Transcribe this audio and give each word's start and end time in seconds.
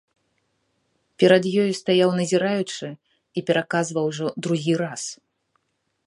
Перад 1.23 1.43
ёю 1.63 1.65
стаяў 1.81 2.09
назіраючы 2.21 2.87
і 2.93 3.39
пераказваў 3.49 4.05
ужо 4.13 4.27
другі 4.47 4.73
раз. 4.83 5.03